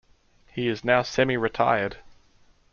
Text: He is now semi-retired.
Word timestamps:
He 0.47 0.67
is 0.67 0.83
now 0.83 1.03
semi-retired. 1.03 1.97